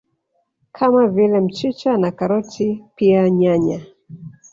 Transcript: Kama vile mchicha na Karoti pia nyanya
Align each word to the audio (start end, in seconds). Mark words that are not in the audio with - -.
Kama 0.71 1.07
vile 1.07 1.39
mchicha 1.39 1.97
na 1.97 2.11
Karoti 2.11 2.83
pia 2.95 3.29
nyanya 3.29 3.81